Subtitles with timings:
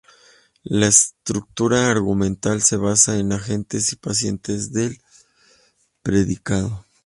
[0.63, 4.97] La estructura argumental se basa en agentes y pacientes del
[6.01, 6.87] predicado.